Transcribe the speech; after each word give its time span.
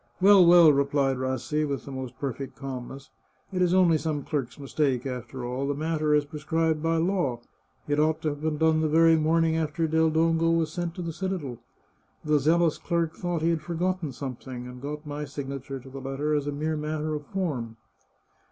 "Well, 0.19 0.43
well," 0.43 0.73
replied 0.73 1.17
Rassi, 1.17 1.63
with 1.63 1.85
the 1.85 1.91
most 1.91 2.17
perfect 2.17 2.55
calm 2.55 2.87
ness," 2.87 3.11
it 3.53 3.61
is 3.61 3.71
only 3.71 3.99
some 3.99 4.23
clerk's 4.23 4.57
mistake, 4.57 5.05
after 5.05 5.45
all. 5.45 5.67
The 5.67 5.75
matter 5.75 6.19
380 6.19 6.31
The 6.31 6.39
Chartreuse 6.39 6.71
of 6.71 6.81
Parma 6.81 6.97
is 6.97 7.05
prescribed 7.05 7.07
by 7.07 7.13
law. 7.13 7.39
It 7.87 7.99
ought 7.99 8.21
to 8.23 8.29
have 8.29 8.41
been 8.41 8.57
done 8.57 8.81
the 8.81 8.87
very 8.89 9.15
morning 9.15 9.57
after 9.57 9.87
Del 9.87 10.09
Dongo 10.09 10.49
was 10.49 10.73
sent 10.73 10.95
to 10.95 11.03
the 11.03 11.13
citadel. 11.13 11.59
The 12.25 12.39
zealous 12.39 12.79
clerk 12.79 13.13
thought 13.15 13.43
he 13.43 13.51
had 13.51 13.61
forgotten 13.61 14.11
something, 14.11 14.65
and 14.65 14.81
got 14.81 15.05
my 15.05 15.23
signature 15.23 15.79
to 15.79 15.89
the 15.91 16.01
letter 16.01 16.33
as 16.33 16.47
a 16.47 16.51
mere 16.51 16.75
matter 16.77 17.13
of 17.13 17.27
form." 17.27 17.77